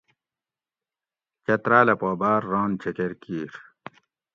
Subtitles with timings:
[1.45, 3.51] چتراٞلہ پا باٞر ران چکر کِیر